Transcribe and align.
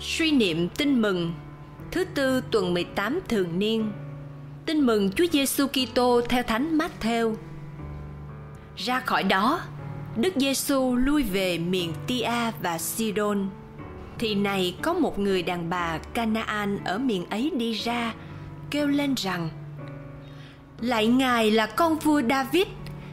Suy 0.00 0.30
niệm 0.30 0.68
tin 0.68 1.02
mừng 1.02 1.32
Thứ 1.90 2.04
tư 2.04 2.42
tuần 2.50 2.74
18 2.74 3.20
thường 3.28 3.58
niên 3.58 3.92
Tin 4.66 4.80
mừng 4.80 5.10
Chúa 5.12 5.26
Giêsu 5.32 5.66
Kitô 5.66 6.20
theo 6.28 6.42
Thánh 6.42 6.78
Matthew. 6.78 7.34
Ra 8.76 9.00
khỏi 9.00 9.22
đó, 9.22 9.60
Đức 10.16 10.34
Giêsu 10.36 10.96
lui 10.96 11.22
về 11.22 11.58
miền 11.58 11.92
Tia 12.06 12.30
và 12.62 12.78
Sidon. 12.78 13.48
Thì 14.18 14.34
này 14.34 14.76
có 14.82 14.94
một 14.94 15.18
người 15.18 15.42
đàn 15.42 15.70
bà 15.70 15.98
Canaan 15.98 16.78
ở 16.84 16.98
miền 16.98 17.26
ấy 17.30 17.52
đi 17.56 17.72
ra, 17.72 18.14
kêu 18.70 18.86
lên 18.86 19.14
rằng: 19.16 19.48
lại 20.80 21.06
Ngài 21.06 21.50
là 21.50 21.66
con 21.66 21.98
vua 21.98 22.22
David, 22.30 22.66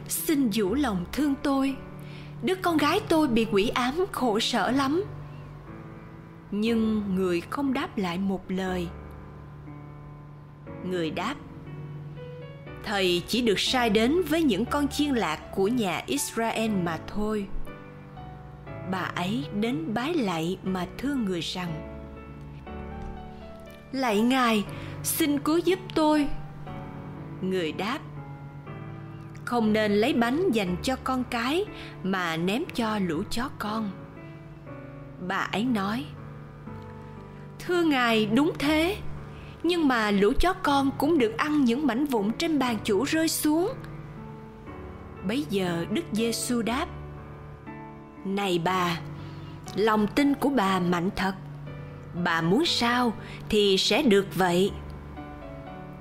xin 0.08 0.52
dũ 0.52 0.74
lòng 0.74 1.04
thương 1.12 1.34
tôi. 1.42 1.76
Đứa 2.42 2.54
con 2.54 2.76
gái 2.76 3.00
tôi 3.08 3.28
bị 3.28 3.46
quỷ 3.52 3.68
ám 3.68 4.04
khổ 4.12 4.40
sở 4.40 4.70
lắm 4.70 5.04
nhưng 6.50 7.14
người 7.14 7.40
không 7.40 7.72
đáp 7.72 7.98
lại 7.98 8.18
một 8.18 8.50
lời. 8.50 8.88
Người 10.84 11.10
đáp, 11.10 11.34
thầy 12.84 13.22
chỉ 13.26 13.42
được 13.42 13.60
sai 13.60 13.90
đến 13.90 14.22
với 14.28 14.42
những 14.42 14.64
con 14.64 14.88
chiên 14.88 15.14
lạc 15.14 15.40
của 15.54 15.68
nhà 15.68 16.02
israel 16.06 16.70
mà 16.70 16.98
thôi. 17.06 17.46
Bà 18.90 18.98
ấy 18.98 19.46
đến 19.60 19.94
bái 19.94 20.14
lạy 20.14 20.58
mà 20.62 20.86
thưa 20.98 21.14
người 21.14 21.40
rằng, 21.40 21.98
lạy 23.92 24.20
ngài, 24.20 24.64
xin 25.02 25.38
cứu 25.38 25.58
giúp 25.58 25.78
tôi. 25.94 26.28
Người 27.40 27.72
đáp, 27.72 27.98
không 29.44 29.72
nên 29.72 29.92
lấy 29.92 30.12
bánh 30.12 30.50
dành 30.50 30.76
cho 30.82 30.96
con 31.04 31.24
cái 31.24 31.64
mà 32.02 32.36
ném 32.36 32.62
cho 32.74 32.98
lũ 32.98 33.22
chó 33.30 33.50
con. 33.58 33.90
Bà 35.28 35.36
ấy 35.36 35.64
nói 35.64 36.04
thưa 37.58 37.82
ngài, 37.82 38.26
đúng 38.26 38.52
thế. 38.58 38.96
Nhưng 39.62 39.88
mà 39.88 40.10
lũ 40.10 40.32
chó 40.40 40.52
con 40.52 40.90
cũng 40.98 41.18
được 41.18 41.36
ăn 41.36 41.64
những 41.64 41.86
mảnh 41.86 42.04
vụn 42.04 42.32
trên 42.32 42.58
bàn 42.58 42.76
chủ 42.84 43.04
rơi 43.04 43.28
xuống. 43.28 43.68
Bấy 45.28 45.46
giờ 45.50 45.86
đức 45.90 46.04
giêsu 46.12 46.62
đáp, 46.62 46.86
này 48.24 48.60
bà, 48.64 49.00
lòng 49.74 50.06
tin 50.06 50.34
của 50.34 50.48
bà 50.48 50.80
mạnh 50.80 51.10
thật. 51.16 51.34
Bà 52.24 52.40
muốn 52.40 52.66
sao 52.66 53.12
thì 53.48 53.76
sẽ 53.78 54.02
được 54.02 54.34
vậy. 54.34 54.72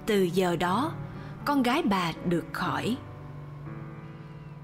Từ 0.05 0.23
giờ 0.23 0.55
đó, 0.55 0.93
con 1.45 1.63
gái 1.63 1.81
bà 1.81 2.11
được 2.25 2.45
khỏi. 2.53 2.97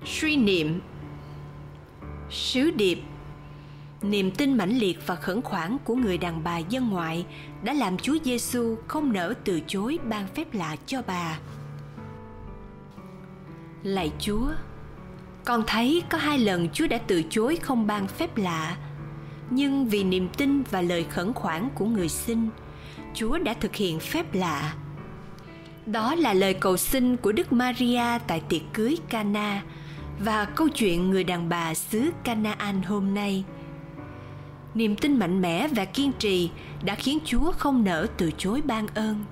Suy 0.05 0.35
niệm. 0.35 0.79
Sứ 2.29 2.71
điệp. 2.71 2.99
Niềm 4.01 4.31
tin 4.31 4.57
mãnh 4.57 4.77
liệt 4.77 5.07
và 5.07 5.15
khẩn 5.15 5.41
khoản 5.41 5.77
của 5.83 5.95
người 5.95 6.17
đàn 6.17 6.43
bà 6.43 6.57
dân 6.57 6.89
ngoại 6.89 7.25
đã 7.63 7.73
làm 7.73 7.97
Chúa 7.97 8.17
Giêsu 8.23 8.75
không 8.87 9.13
nỡ 9.13 9.33
từ 9.43 9.59
chối 9.67 9.99
ban 10.09 10.27
phép 10.27 10.53
lạ 10.53 10.75
cho 10.85 11.01
bà. 11.07 11.39
Lạy 13.83 14.11
Chúa, 14.19 14.47
con 15.45 15.63
thấy 15.67 16.03
có 16.09 16.17
hai 16.17 16.37
lần 16.37 16.69
Chúa 16.69 16.87
đã 16.87 16.97
từ 17.07 17.23
chối 17.29 17.55
không 17.55 17.87
ban 17.87 18.07
phép 18.07 18.37
lạ, 18.37 18.77
nhưng 19.49 19.85
vì 19.85 20.03
niềm 20.03 20.29
tin 20.37 20.63
và 20.63 20.81
lời 20.81 21.03
khẩn 21.03 21.33
khoản 21.33 21.69
của 21.75 21.85
người 21.85 22.09
xin, 22.09 22.49
Chúa 23.13 23.37
đã 23.37 23.53
thực 23.53 23.75
hiện 23.75 23.99
phép 23.99 24.33
lạ. 24.33 24.73
Đó 25.85 26.15
là 26.15 26.33
lời 26.33 26.53
cầu 26.53 26.77
xin 26.77 27.17
của 27.17 27.31
Đức 27.31 27.53
Maria 27.53 28.19
tại 28.27 28.41
tiệc 28.49 28.61
cưới 28.73 28.97
Cana 29.09 29.63
và 30.19 30.45
câu 30.45 30.69
chuyện 30.69 31.09
người 31.09 31.23
đàn 31.23 31.49
bà 31.49 31.73
xứ 31.73 32.11
Canaan 32.23 32.81
hôm 32.81 33.13
nay– 33.13 33.43
niềm 34.75 34.95
tin 34.95 35.19
mạnh 35.19 35.41
mẽ 35.41 35.67
và 35.67 35.85
kiên 35.85 36.11
trì 36.19 36.49
đã 36.83 36.95
khiến 36.95 37.19
chúa 37.25 37.51
không 37.51 37.83
nỡ 37.83 38.07
từ 38.17 38.31
chối 38.37 38.61
ban 38.65 38.87
ơn. 38.87 39.25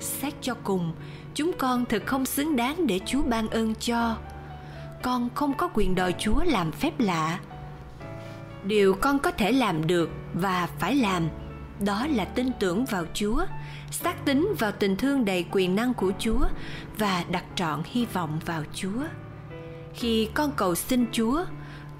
Xét 0.00 0.34
cho 0.40 0.54
cùng, 0.54 0.92
chúng 1.34 1.52
con 1.58 1.84
thực 1.84 2.06
không 2.06 2.26
xứng 2.26 2.56
đáng 2.56 2.86
để 2.86 3.00
chúa 3.06 3.22
ban 3.22 3.48
ơn 3.48 3.74
cho. 3.74 4.16
Con 5.02 5.28
không 5.34 5.54
có 5.54 5.68
quyền 5.74 5.94
đòi 5.94 6.14
chúa 6.18 6.44
làm 6.44 6.72
phép 6.72 7.00
lạ. 7.00 7.38
Điều 8.64 8.94
con 8.94 9.18
có 9.18 9.30
thể 9.30 9.52
làm 9.52 9.86
được 9.86 10.10
và 10.34 10.68
phải 10.78 10.94
làm, 10.94 11.28
đó 11.80 12.06
là 12.10 12.24
tin 12.24 12.50
tưởng 12.60 12.84
vào 12.84 13.04
chúa, 13.14 13.44
xác 13.90 14.24
tín 14.24 14.48
vào 14.58 14.72
tình 14.72 14.96
thương 14.96 15.24
đầy 15.24 15.44
quyền 15.50 15.76
năng 15.76 15.94
của 15.94 16.12
chúa 16.18 16.46
và 16.98 17.24
đặt 17.30 17.44
trọn 17.54 17.82
hy 17.84 18.06
vọng 18.06 18.40
vào 18.46 18.62
chúa. 18.74 19.02
Khi 19.94 20.28
con 20.34 20.50
cầu 20.56 20.74
xin 20.74 21.06
chúa 21.12 21.44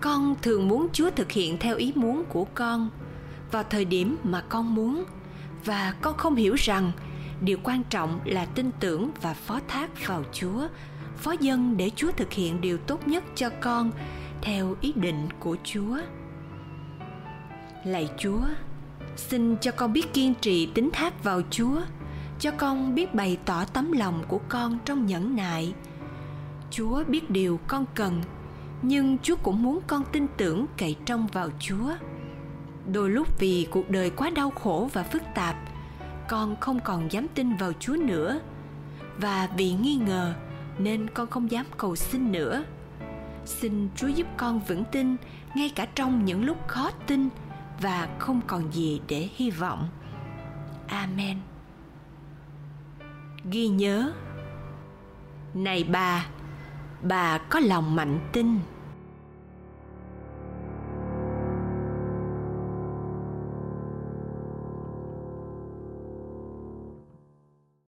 con 0.05 0.35
thường 0.43 0.69
muốn 0.69 0.89
chúa 0.93 1.11
thực 1.11 1.33
hiện 1.33 1.59
theo 1.59 1.77
ý 1.77 1.93
muốn 1.95 2.25
của 2.29 2.45
con 2.55 2.91
vào 3.53 3.63
thời 3.63 3.85
điểm 3.85 4.17
mà 4.23 4.41
con 4.49 4.75
muốn. 4.75 5.05
Và 5.65 5.95
con 6.03 6.17
không 6.17 6.35
hiểu 6.35 6.55
rằng 6.55 6.93
điều 7.41 7.59
quan 7.63 7.83
trọng 7.91 8.21
là 8.25 8.45
tin 8.45 8.71
tưởng 8.81 9.11
và 9.23 9.35
phó 9.35 9.61
thác 9.69 10.07
vào 10.09 10.25
chúa, 10.33 10.69
phó 11.17 11.33
dân 11.41 11.77
để 11.77 11.91
chúa 11.97 12.11
thực 12.17 12.33
hiện 12.33 12.61
điều 12.61 12.79
tốt 12.79 13.09
nhất 13.09 13.25
cho 13.35 13.51
con 13.61 13.91
theo 14.43 14.77
ý 14.81 14.93
định 14.97 15.29
của 15.41 15.57
chúa. 15.65 15.99
Lạy 17.85 18.09
chúa, 18.19 18.43
xin 19.17 19.57
cho 19.57 19.71
con 19.71 19.93
biết 19.93 20.13
kiên 20.13 20.35
trì 20.35 20.67
tín 20.67 20.91
thác 20.93 21.25
vào 21.25 21.43
chúa, 21.51 21.81
cho 22.41 22.51
con 22.51 22.95
biết 22.95 23.15
bày 23.15 23.39
tỏ 23.45 23.65
tấm 23.65 23.93
lòng 23.93 24.25
của 24.29 24.41
con 24.49 24.79
trong 24.85 25.07
nhẫn 25.07 25.37
nại. 25.37 25.75
Chúa 26.71 27.05
biết 27.05 27.31
điều 27.31 27.61
con 27.69 27.85
cần 27.95 28.23
nhưng 28.87 29.19
chúa 29.19 29.37
cũng 29.43 29.63
muốn 29.63 29.81
con 29.87 30.03
tin 30.13 30.27
tưởng 30.37 30.67
cậy 30.79 30.97
trông 31.07 31.27
vào 31.27 31.49
chúa. 31.59 31.91
Đôi 32.93 33.11
lúc 33.11 33.39
vì 33.39 33.69
cuộc 33.71 33.91
đời 33.91 34.11
quá 34.11 34.31
đau 34.31 34.51
khổ 34.51 34.89
và 34.93 35.03
phức 35.03 35.23
tạp, 35.35 35.57
con 36.29 36.57
không 36.61 36.81
còn 36.81 37.13
dám 37.13 37.27
tin 37.35 37.57
vào 37.57 37.73
chúa 37.81 37.97
nữa. 37.97 38.41
Và 39.19 39.49
vì 39.57 39.73
nghi 39.73 39.97
ngờ 39.97 40.35
nên 40.79 41.11
con 41.11 41.27
không 41.27 41.51
dám 41.51 41.67
cầu 41.77 41.97
xin 41.97 42.33
nữa. 42.33 42.65
Xin 43.45 43.89
chúa 43.97 44.09
giúp 44.09 44.27
con 44.37 44.61
vững 44.61 44.85
tin 44.85 45.17
ngay 45.55 45.71
cả 45.75 45.87
trong 45.95 46.25
những 46.25 46.45
lúc 46.45 46.69
khó 46.69 46.91
tin 47.07 47.29
và 47.81 48.09
không 48.19 48.41
còn 48.47 48.73
gì 48.73 49.01
để 49.09 49.29
hy 49.37 49.51
vọng. 49.51 49.89
Amen. 50.89 51.39
Ghi 53.51 53.69
nhớ, 53.69 54.13
này 55.55 55.85
bà 55.85 56.27
bà 57.03 57.39
có 57.39 57.61
lòng 57.61 57.97
mạnh 57.97 58.21
tin. 58.33 58.59